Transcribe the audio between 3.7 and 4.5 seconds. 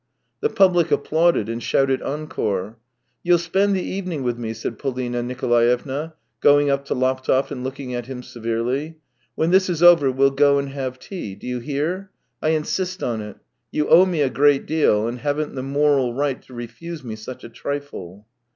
the evening with